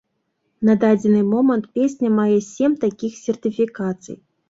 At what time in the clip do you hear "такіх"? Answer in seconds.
2.89-3.17